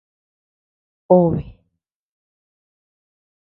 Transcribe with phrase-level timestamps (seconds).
[1.17, 1.45] Obe.